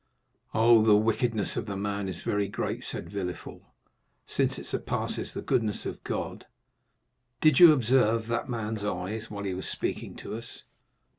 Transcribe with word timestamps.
"Oh, 0.55 0.81
the 0.83 0.95
wickedness 0.97 1.55
of 1.55 1.67
man 1.67 2.09
is 2.09 2.23
very 2.23 2.47
great," 2.47 2.83
said 2.83 3.11
Villefort, 3.11 3.61
"since 4.25 4.57
it 4.57 4.65
surpasses 4.65 5.31
the 5.35 5.43
goodness 5.43 5.85
of 5.85 6.03
God. 6.03 6.47
Did 7.39 7.59
you 7.59 7.71
observe 7.71 8.25
that 8.25 8.49
man's 8.49 8.83
eyes 8.83 9.29
while 9.29 9.43
he 9.43 9.53
was 9.53 9.67
speaking 9.67 10.15
to 10.15 10.33
us?" 10.33 10.63